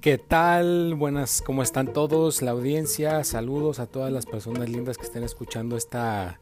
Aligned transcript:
¿Qué 0.00 0.16
tal? 0.16 0.94
Buenas, 0.94 1.42
¿cómo 1.42 1.60
están 1.60 1.92
todos? 1.92 2.40
La 2.40 2.52
audiencia, 2.52 3.24
saludos 3.24 3.80
a 3.80 3.86
todas 3.86 4.12
las 4.12 4.26
personas 4.26 4.68
lindas 4.68 4.96
que 4.96 5.02
estén 5.02 5.24
escuchando 5.24 5.76
esta 5.76 6.38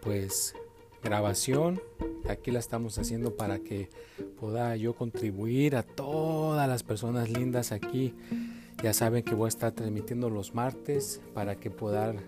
pues 0.00 0.54
grabación. 1.02 1.82
Aquí 2.28 2.52
la 2.52 2.60
estamos 2.60 2.98
haciendo 2.98 3.34
para 3.34 3.58
que 3.58 3.90
pueda 4.38 4.76
yo 4.76 4.94
contribuir 4.94 5.74
a 5.74 5.82
todas 5.82 6.68
las 6.68 6.84
personas 6.84 7.28
lindas 7.30 7.72
aquí. 7.72 8.14
Ya 8.80 8.92
saben 8.92 9.24
que 9.24 9.34
voy 9.34 9.46
a 9.46 9.48
estar 9.48 9.72
transmitiendo 9.72 10.30
los 10.30 10.54
martes 10.54 11.20
para 11.34 11.56
que 11.56 11.68
puedan 11.68 12.18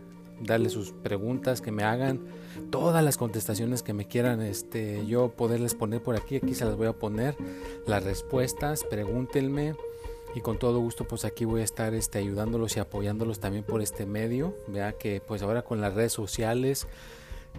darle 0.43 0.69
sus 0.69 0.91
preguntas, 0.91 1.61
que 1.61 1.71
me 1.71 1.85
hagan 1.85 2.19
todas 2.71 3.05
las 3.05 3.19
contestaciones 3.19 3.85
que 3.85 3.93
me 3.93 4.09
quieran 4.09 4.43
este, 4.43 5.07
yo 5.07 5.29
poderles 5.29 5.77
poner 5.77 6.03
por 6.03 6.17
aquí. 6.17 6.37
Aquí 6.37 6.57
se 6.57 6.65
las 6.65 6.75
voy 6.75 6.89
a 6.89 6.93
poner 6.93 7.37
las 7.87 8.03
respuestas. 8.03 8.83
Pregúntenme 8.83 9.77
y 10.35 10.41
con 10.41 10.59
todo 10.59 10.79
gusto 10.81 11.07
pues 11.07 11.25
aquí 11.25 11.45
voy 11.45 11.61
a 11.61 11.65
estar 11.65 11.95
este, 11.95 12.19
ayudándolos 12.19 12.77
y 12.77 12.81
apoyándolos 12.81 13.41
también 13.41 13.65
por 13.65 13.83
este 13.83 14.07
medio. 14.07 14.57
Vea 14.69 14.93
que 14.93 15.21
pues 15.21 15.43
ahora 15.43 15.63
con 15.63 15.81
las 15.81 15.95
redes 15.95 16.13
sociales 16.13 16.87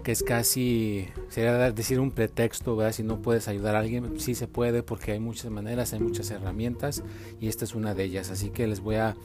que 0.02 0.12
es 0.12 0.24
casi, 0.24 1.08
sería 1.30 1.72
decir 1.72 2.00
un 2.00 2.12
pretexto, 2.12 2.76
¿verdad? 2.76 2.94
si 2.94 3.04
no 3.04 3.22
puedes 3.22 3.48
ayudar 3.48 3.76
a 3.76 3.80
alguien, 3.80 4.20
sí 4.20 4.36
se 4.36 4.48
puede 4.48 4.84
porque 4.84 5.12
hay 5.12 5.20
muchas 5.20 5.52
maneras, 5.52 5.94
hay 5.94 6.00
muchas 6.00 6.32
herramientas 6.32 7.04
y 7.40 7.48
esta 7.48 7.64
es 7.64 7.76
una 7.76 7.94
de 7.94 8.06
ellas. 8.06 8.32
Así 8.32 8.50
que 8.50 8.68
les 8.68 8.82
voy 8.82 8.96
a 8.96 9.16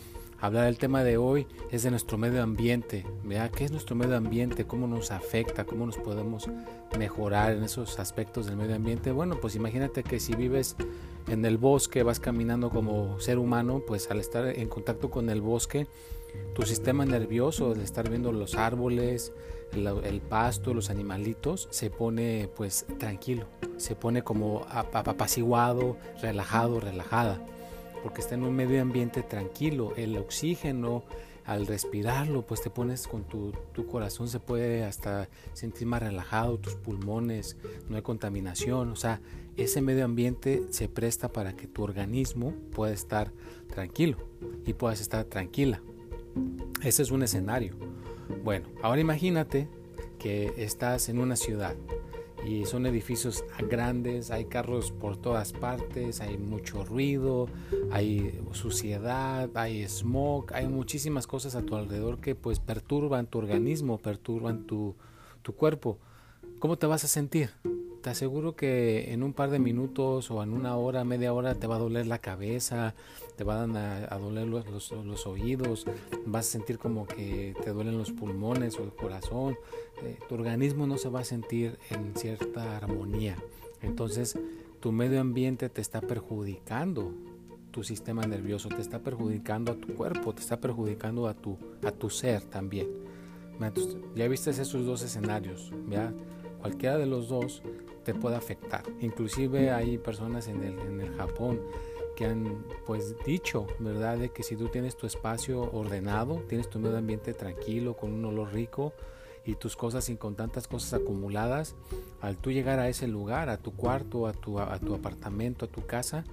hablar 0.40 0.66
del 0.66 0.78
tema 0.78 1.02
de 1.02 1.16
hoy, 1.16 1.46
es 1.70 1.82
de 1.82 1.90
nuestro 1.90 2.16
medio 2.16 2.42
ambiente. 2.42 3.04
¿verdad? 3.24 3.50
¿Qué 3.50 3.64
es 3.64 3.72
nuestro 3.72 3.96
medio 3.96 4.16
ambiente? 4.16 4.66
¿Cómo 4.66 4.86
nos 4.86 5.10
afecta? 5.10 5.64
¿Cómo 5.64 5.86
nos 5.86 5.96
podemos 5.96 6.48
mejorar 6.96 7.52
en 7.52 7.64
esos 7.64 7.98
aspectos 7.98 8.46
del 8.46 8.56
medio 8.56 8.76
ambiente? 8.76 9.10
Bueno, 9.10 9.40
pues 9.40 9.56
imagínate 9.56 10.04
que 10.04 10.20
si 10.20 10.34
vives 10.34 10.76
en 11.30 11.44
el 11.44 11.58
bosque, 11.58 12.02
vas 12.02 12.20
caminando 12.20 12.70
como 12.70 13.20
ser 13.20 13.38
humano, 13.38 13.82
pues 13.86 14.10
al 14.10 14.20
estar 14.20 14.46
en 14.46 14.68
contacto 14.68 15.10
con 15.10 15.30
el 15.30 15.40
bosque, 15.40 15.86
tu 16.54 16.62
sistema 16.62 17.04
nervioso, 17.04 17.72
al 17.72 17.80
estar 17.80 18.08
viendo 18.08 18.32
los 18.32 18.54
árboles, 18.54 19.32
el, 19.72 20.20
pasto, 20.20 20.72
los 20.74 20.90
animalitos, 20.90 21.68
se 21.70 21.90
pone 21.90 22.48
pues 22.56 22.86
tranquilo, 22.98 23.46
se 23.76 23.94
pone 23.94 24.22
como 24.22 24.66
apaciguado, 24.70 25.96
relajado, 26.22 26.80
relajada, 26.80 27.44
porque 28.02 28.20
está 28.20 28.34
en 28.34 28.44
un 28.44 28.54
medio 28.54 28.80
ambiente 28.80 29.22
tranquilo, 29.22 29.92
el 29.96 30.16
oxígeno 30.16 31.04
al 31.48 31.66
respirarlo, 31.66 32.46
pues 32.46 32.60
te 32.60 32.68
pones 32.68 33.08
con 33.08 33.24
tu, 33.24 33.52
tu, 33.72 33.86
corazón, 33.86 34.28
se 34.28 34.38
puede 34.38 34.84
hasta 34.84 35.30
sentir 35.54 35.86
más 35.86 36.02
relajado, 36.02 36.58
tus 36.58 36.74
pulmones, 36.74 37.56
no 37.88 37.96
hay 37.96 38.02
contaminación, 38.02 38.90
o 38.90 38.96
sea, 38.96 39.22
ese 39.56 39.80
medio 39.80 40.04
ambiente 40.04 40.64
se 40.68 40.90
presta 40.90 41.32
para 41.32 41.56
que 41.56 41.66
tu 41.66 41.82
organismo 41.82 42.52
pueda 42.70 42.92
estar 42.92 43.32
tranquilo 43.66 44.18
y 44.66 44.74
puedas 44.74 45.00
estar 45.00 45.24
tranquila. 45.24 45.80
Ese 46.82 47.00
es 47.00 47.10
un 47.10 47.22
escenario. 47.22 47.76
Bueno, 48.44 48.68
ahora 48.82 49.00
imagínate 49.00 49.68
que 50.18 50.52
estás 50.58 51.08
en 51.08 51.18
una 51.18 51.34
ciudad 51.34 51.74
y 52.48 52.64
son 52.64 52.86
edificios 52.86 53.44
grandes, 53.68 54.30
hay 54.30 54.46
carros 54.46 54.90
por 54.90 55.18
todas 55.18 55.52
partes, 55.52 56.20
hay 56.20 56.38
mucho 56.38 56.82
ruido, 56.82 57.46
hay 57.90 58.40
suciedad, 58.52 59.50
hay 59.54 59.86
smog, 59.86 60.54
hay 60.54 60.66
muchísimas 60.66 61.26
cosas 61.26 61.54
a 61.54 61.62
tu 61.62 61.76
alrededor 61.76 62.20
que 62.20 62.34
pues 62.34 62.58
perturban 62.58 63.26
tu 63.26 63.38
organismo, 63.38 63.98
perturban 63.98 64.64
tu, 64.66 64.96
tu 65.42 65.54
cuerpo. 65.54 65.98
¿Cómo 66.58 66.78
te 66.78 66.86
vas 66.86 67.04
a 67.04 67.08
sentir? 67.08 67.50
Te 68.02 68.10
aseguro 68.10 68.54
que 68.54 69.12
en 69.12 69.22
un 69.22 69.32
par 69.32 69.50
de 69.50 69.58
minutos 69.58 70.30
o 70.30 70.42
en 70.42 70.52
una 70.52 70.76
hora, 70.76 71.04
media 71.04 71.32
hora 71.32 71.54
te 71.54 71.66
va 71.66 71.76
a 71.76 71.78
doler 71.78 72.06
la 72.06 72.18
cabeza, 72.18 72.94
te 73.36 73.44
van 73.44 73.76
a, 73.76 74.18
doler 74.18 74.46
los, 74.46 75.26
oídos, 75.26 75.86
vas 76.26 76.46
a 76.46 76.50
sentir 76.50 76.78
como 76.78 77.06
que 77.06 77.54
te 77.62 77.70
duelen 77.70 77.98
los 77.98 78.12
pulmones 78.12 78.78
o 78.78 78.84
el 78.84 78.92
corazón, 78.92 79.56
eh, 80.02 80.18
tu 80.28 80.36
organismo 80.36 80.86
no 80.86 80.98
se 80.98 81.08
va 81.08 81.20
a 81.20 81.24
sentir 81.24 81.78
en 81.90 82.14
cierta 82.14 82.76
armonía. 82.76 83.36
Entonces 83.82 84.38
tu 84.80 84.92
medio 84.92 85.20
ambiente 85.20 85.68
te 85.68 85.80
está 85.80 86.00
perjudicando, 86.00 87.12
tu 87.70 87.82
sistema 87.82 88.26
nervioso 88.26 88.68
te 88.68 88.80
está 88.80 89.00
perjudicando 89.00 89.72
a 89.72 89.74
tu 89.76 89.94
cuerpo, 89.94 90.34
te 90.34 90.40
está 90.40 90.60
perjudicando 90.60 91.26
a 91.26 91.34
tu, 91.34 91.58
a 91.84 91.90
tu 91.90 92.10
ser 92.10 92.42
también. 92.42 92.88
ya 94.14 94.28
viste 94.28 94.50
esos 94.50 94.86
dos 94.86 95.02
escenarios, 95.02 95.72
¿ya? 95.90 96.12
Cualquiera 96.60 96.98
de 96.98 97.06
los 97.06 97.28
dos 97.28 97.62
te 98.04 98.14
puede 98.14 98.36
afectar. 98.36 98.82
Inclusive 99.00 99.70
hay 99.70 99.98
personas 99.98 100.48
en 100.48 100.62
el, 100.62 100.78
en 100.78 101.00
el 101.00 101.14
Japón 101.14 101.60
que 102.16 102.26
han 102.26 102.64
pues 102.84 103.14
dicho, 103.24 103.68
¿verdad? 103.78 104.18
De 104.18 104.30
que 104.30 104.42
si 104.42 104.56
tú 104.56 104.68
tienes 104.68 104.96
tu 104.96 105.06
espacio 105.06 105.60
ordenado, 105.72 106.42
tienes 106.48 106.68
tu 106.68 106.80
medio 106.80 106.98
ambiente 106.98 107.32
tranquilo, 107.32 107.96
con 107.96 108.12
un 108.12 108.24
olor 108.24 108.52
rico 108.52 108.92
y 109.44 109.54
tus 109.54 109.76
cosas 109.76 110.08
y 110.08 110.16
con 110.16 110.34
tantas 110.34 110.66
cosas 110.66 111.00
acumuladas, 111.00 111.76
al 112.20 112.36
tú 112.36 112.50
llegar 112.50 112.80
a 112.80 112.88
ese 112.88 113.06
lugar, 113.06 113.48
a 113.48 113.56
tu 113.56 113.72
cuarto, 113.72 114.26
a 114.26 114.32
tu, 114.32 114.58
a 114.58 114.78
tu 114.80 114.94
apartamento, 114.94 115.64
a 115.64 115.68
tu 115.68 115.86
casa, 115.86 116.24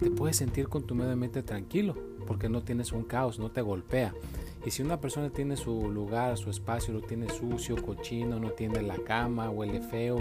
te 0.00 0.10
puedes 0.10 0.36
sentir 0.36 0.68
con 0.68 0.84
tu 0.84 0.94
medio 0.94 1.12
ambiente 1.12 1.42
tranquilo, 1.42 1.94
porque 2.26 2.48
no 2.48 2.62
tienes 2.62 2.92
un 2.92 3.04
caos, 3.04 3.38
no 3.38 3.50
te 3.50 3.60
golpea. 3.60 4.14
Y 4.64 4.70
si 4.70 4.82
una 4.82 4.98
persona 4.98 5.30
tiene 5.30 5.56
su 5.56 5.90
lugar, 5.90 6.38
su 6.38 6.48
espacio, 6.48 6.94
lo 6.94 7.02
tiene 7.02 7.28
sucio, 7.28 7.76
cochino, 7.76 8.40
no 8.40 8.50
tiene 8.50 8.80
la 8.80 8.96
cama, 8.96 9.50
huele 9.50 9.80
feo, 9.80 10.16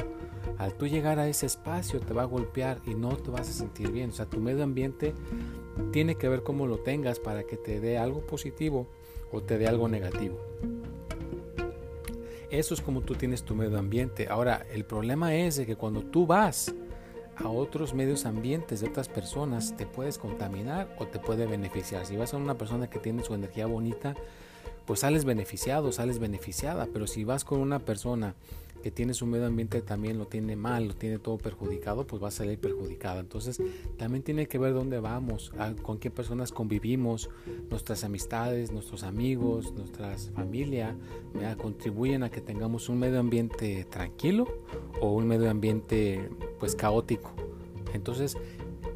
al 0.57 0.73
tú 0.73 0.87
llegar 0.87 1.17
a 1.17 1.27
ese 1.27 1.45
espacio 1.45 2.01
te 2.01 2.13
va 2.13 2.23
a 2.23 2.25
golpear 2.25 2.81
y 2.85 2.93
no 2.93 3.15
te 3.15 3.31
vas 3.31 3.49
a 3.49 3.53
sentir 3.53 3.91
bien. 3.91 4.09
O 4.09 4.13
sea, 4.13 4.25
tu 4.25 4.39
medio 4.39 4.63
ambiente 4.63 5.13
tiene 5.91 6.15
que 6.15 6.27
ver 6.27 6.43
cómo 6.43 6.67
lo 6.67 6.79
tengas 6.79 7.19
para 7.19 7.43
que 7.43 7.55
te 7.55 7.79
dé 7.79 7.97
algo 7.97 8.25
positivo 8.25 8.87
o 9.31 9.41
te 9.41 9.57
dé 9.57 9.67
algo 9.67 9.87
negativo. 9.87 10.37
Eso 12.49 12.73
es 12.75 12.81
como 12.81 13.01
tú 13.01 13.15
tienes 13.15 13.43
tu 13.43 13.55
medio 13.55 13.79
ambiente. 13.79 14.27
Ahora, 14.29 14.65
el 14.71 14.85
problema 14.85 15.33
es 15.35 15.55
de 15.55 15.65
que 15.65 15.75
cuando 15.75 16.01
tú 16.03 16.27
vas 16.27 16.75
a 17.37 17.49
otros 17.49 17.93
medios 17.93 18.25
ambientes 18.25 18.81
de 18.81 18.87
otras 18.87 19.09
personas, 19.09 19.75
te 19.75 19.85
puedes 19.85 20.17
contaminar 20.17 20.95
o 20.99 21.07
te 21.07 21.19
puede 21.19 21.45
beneficiar. 21.45 22.05
Si 22.05 22.15
vas 22.15 22.33
a 22.33 22.37
una 22.37 22.57
persona 22.57 22.89
que 22.89 22.99
tiene 22.99 23.23
su 23.23 23.33
energía 23.33 23.65
bonita, 23.65 24.15
pues 24.85 25.01
sales 25.01 25.25
beneficiado, 25.25 25.91
sales 25.91 26.19
beneficiada. 26.19 26.87
Pero 26.91 27.07
si 27.07 27.23
vas 27.23 27.43
con 27.45 27.59
una 27.59 27.79
persona 27.79 28.35
que 28.83 28.91
tiene 28.91 29.13
su 29.13 29.25
medio 29.25 29.47
ambiente 29.47 29.81
también 29.81 30.17
lo 30.17 30.27
tiene 30.27 30.57
mal, 30.57 30.89
lo 30.89 30.93
tiene 30.93 31.17
todo 31.17 31.37
perjudicado, 31.37 32.05
pues 32.05 32.21
va 32.21 32.27
a 32.27 32.31
salir 32.31 32.59
perjudicada. 32.59 33.21
Entonces 33.21 33.61
también 33.97 34.23
tiene 34.23 34.45
que 34.47 34.59
ver 34.59 34.73
dónde 34.73 34.99
vamos, 34.99 35.53
con 35.81 35.97
qué 35.97 36.11
personas 36.11 36.51
convivimos, 36.51 37.29
nuestras 37.69 38.03
amistades, 38.03 38.73
nuestros 38.73 39.03
amigos, 39.03 39.71
nuestra 39.71 40.17
familia, 40.35 40.97
contribuyen 41.57 42.23
a 42.23 42.29
que 42.29 42.41
tengamos 42.41 42.89
un 42.89 42.99
medio 42.99 43.21
ambiente 43.21 43.85
tranquilo 43.89 44.47
o 44.99 45.13
un 45.13 45.27
medio 45.27 45.49
ambiente 45.49 46.29
pues 46.59 46.75
caótico. 46.75 47.31
Entonces 47.93 48.37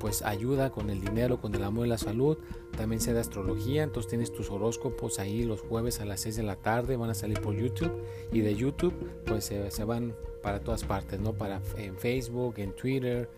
pues 0.00 0.22
ayuda 0.22 0.70
con 0.70 0.90
el 0.90 1.00
dinero, 1.00 1.40
con 1.40 1.54
el 1.54 1.62
amor 1.62 1.86
y 1.86 1.90
la 1.90 1.98
salud. 1.98 2.38
También 2.76 3.00
sé 3.00 3.12
de 3.12 3.20
astrología, 3.20 3.82
entonces 3.82 4.08
tienes 4.10 4.32
tus 4.32 4.50
horóscopos 4.50 5.18
ahí 5.18 5.44
los 5.44 5.60
jueves 5.60 6.00
a 6.00 6.04
las 6.04 6.20
6 6.20 6.36
de 6.36 6.42
la 6.42 6.56
tarde, 6.56 6.96
van 6.96 7.10
a 7.10 7.14
salir 7.14 7.40
por 7.40 7.54
YouTube. 7.54 7.92
Y 8.32 8.40
de 8.40 8.56
YouTube 8.56 8.94
pues 9.26 9.44
se 9.44 9.84
van 9.84 10.14
para 10.42 10.60
todas 10.60 10.84
partes, 10.84 11.20
¿no? 11.20 11.32
Para 11.32 11.62
en 11.76 11.96
Facebook, 11.96 12.54
en 12.58 12.72
Twitter, 12.72 13.30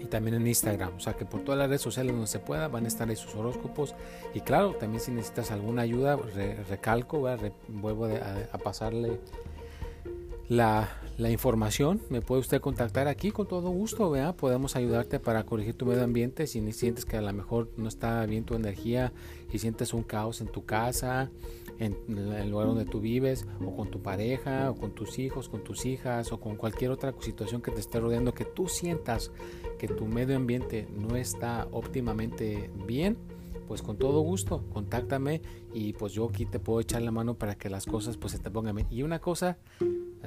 y 0.00 0.06
también 0.06 0.36
en 0.36 0.46
Instagram. 0.46 0.94
O 0.96 1.00
sea 1.00 1.14
que 1.14 1.24
por 1.24 1.42
todas 1.42 1.58
las 1.58 1.68
redes 1.68 1.82
sociales 1.82 2.12
donde 2.12 2.26
se 2.26 2.38
pueda 2.38 2.68
van 2.68 2.84
a 2.84 2.88
estar 2.88 3.08
ahí 3.08 3.16
sus 3.16 3.34
horóscopos. 3.34 3.94
Y 4.34 4.40
claro, 4.40 4.72
también 4.72 5.00
si 5.00 5.10
necesitas 5.10 5.50
alguna 5.50 5.82
ayuda, 5.82 6.16
recalco, 6.68 7.26
vuelvo 7.68 8.06
a, 8.06 8.58
pasarle 8.58 9.20
la, 10.48 10.88
la, 11.16 11.30
información. 11.30 12.00
Me 12.10 12.20
puede 12.20 12.40
usted 12.40 12.60
contactar 12.60 13.08
aquí 13.08 13.30
con 13.30 13.46
todo 13.46 13.70
gusto. 13.70 14.10
¿vea? 14.10 14.34
Podemos 14.34 14.76
ayudarte 14.76 15.18
para 15.20 15.44
corregir 15.44 15.74
tu 15.74 15.86
medio 15.86 16.04
ambiente 16.04 16.46
si 16.46 16.72
sientes 16.72 17.04
que 17.04 17.16
a 17.16 17.22
lo 17.22 17.32
mejor 17.32 17.70
no 17.76 17.88
está 17.88 18.24
bien 18.26 18.44
tu 18.44 18.54
energía 18.54 19.12
y 19.52 19.58
sientes 19.58 19.94
un 19.94 20.02
caos 20.02 20.40
en 20.40 20.48
tu 20.48 20.64
casa 20.64 21.30
en 21.78 21.96
el 22.32 22.50
lugar 22.50 22.68
donde 22.68 22.84
tú 22.84 23.00
vives, 23.00 23.46
o 23.64 23.74
con 23.76 23.90
tu 23.90 24.00
pareja, 24.00 24.70
o 24.70 24.76
con 24.76 24.92
tus 24.92 25.18
hijos, 25.18 25.48
con 25.48 25.62
tus 25.62 25.84
hijas, 25.86 26.32
o 26.32 26.40
con 26.40 26.56
cualquier 26.56 26.90
otra 26.90 27.14
situación 27.20 27.60
que 27.60 27.70
te 27.70 27.80
esté 27.80 28.00
rodeando, 28.00 28.32
que 28.34 28.44
tú 28.44 28.68
sientas 28.68 29.30
que 29.78 29.88
tu 29.88 30.06
medio 30.06 30.36
ambiente 30.36 30.88
no 30.96 31.16
está 31.16 31.68
óptimamente 31.70 32.70
bien, 32.86 33.18
pues 33.68 33.82
con 33.82 33.96
todo 33.96 34.20
gusto, 34.20 34.64
contáctame 34.72 35.42
y 35.74 35.92
pues 35.92 36.12
yo 36.12 36.28
aquí 36.28 36.46
te 36.46 36.60
puedo 36.60 36.80
echar 36.80 37.02
la 37.02 37.10
mano 37.10 37.34
para 37.34 37.56
que 37.56 37.68
las 37.68 37.84
cosas 37.84 38.16
pues 38.16 38.32
se 38.32 38.38
te 38.38 38.50
pongan 38.50 38.76
bien. 38.76 38.86
Y 38.90 39.02
una 39.02 39.18
cosa, 39.18 39.58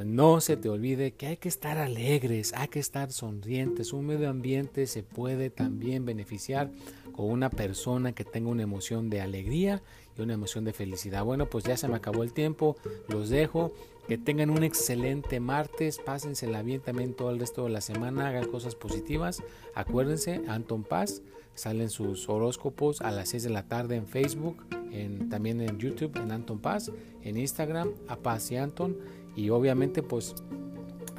no 0.05 0.41
se 0.41 0.57
te 0.57 0.69
olvide 0.69 1.11
que 1.11 1.27
hay 1.27 1.37
que 1.37 1.49
estar 1.49 1.77
alegres, 1.77 2.53
hay 2.53 2.67
que 2.67 2.79
estar 2.79 3.11
sonrientes. 3.11 3.93
Un 3.93 4.05
medio 4.05 4.29
ambiente 4.29 4.87
se 4.87 5.03
puede 5.03 5.49
también 5.49 6.05
beneficiar 6.05 6.71
con 7.11 7.29
una 7.29 7.49
persona 7.49 8.13
que 8.13 8.23
tenga 8.23 8.49
una 8.49 8.63
emoción 8.63 9.09
de 9.09 9.21
alegría 9.21 9.81
una 10.23 10.33
emoción 10.33 10.65
de 10.65 10.73
felicidad. 10.73 11.23
Bueno, 11.23 11.47
pues 11.47 11.63
ya 11.63 11.77
se 11.77 11.87
me 11.87 11.95
acabó 11.95 12.23
el 12.23 12.33
tiempo, 12.33 12.77
los 13.07 13.29
dejo. 13.29 13.73
Que 14.07 14.17
tengan 14.17 14.49
un 14.49 14.63
excelente 14.63 15.39
martes, 15.39 15.99
pásensela 15.99 16.63
bien 16.63 16.81
también 16.81 17.13
todo 17.13 17.29
el 17.29 17.39
resto 17.39 17.65
de 17.65 17.69
la 17.69 17.79
semana, 17.79 18.27
hagan 18.27 18.47
cosas 18.47 18.73
positivas. 18.73 19.43
Acuérdense, 19.75 20.41
Anton 20.47 20.83
Paz, 20.83 21.21
salen 21.53 21.91
sus 21.91 22.27
horóscopos 22.27 23.01
a 23.01 23.11
las 23.11 23.29
6 23.29 23.43
de 23.43 23.49
la 23.51 23.67
tarde 23.67 23.97
en 23.97 24.07
Facebook, 24.07 24.65
en, 24.91 25.29
también 25.29 25.61
en 25.61 25.77
YouTube, 25.77 26.17
en 26.17 26.31
Anton 26.31 26.57
Paz, 26.57 26.91
en 27.21 27.37
Instagram, 27.37 27.91
a 28.07 28.15
Paz 28.15 28.49
y 28.49 28.57
Anton. 28.57 28.97
Y 29.35 29.49
obviamente, 29.49 30.03
pues 30.03 30.35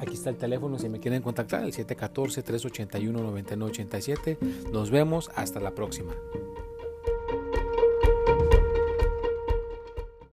Aquí 0.01 0.15
está 0.15 0.31
el 0.31 0.37
teléfono 0.37 0.79
si 0.79 0.89
me 0.89 0.99
quieren 0.99 1.21
contactar, 1.21 1.63
el 1.63 1.73
714-381-9987. 1.73 4.39
Nos 4.71 4.89
vemos, 4.89 5.29
hasta 5.35 5.59
la 5.59 5.75
próxima. 5.75 6.15